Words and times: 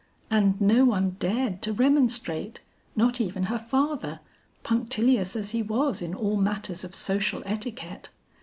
And 0.31 0.59
no 0.59 0.83
one 0.83 1.15
dared 1.19 1.61
to 1.61 1.73
remonstrate, 1.73 2.61
not 2.95 3.21
even 3.21 3.43
her 3.43 3.59
father, 3.59 4.19
punctillious 4.63 5.35
as 5.35 5.51
he 5.51 5.61
was 5.61 6.01
in 6.01 6.15
all 6.15 6.37
matters 6.37 6.83
of 6.83 6.95
social 6.95 7.43
etiquette. 7.45 8.09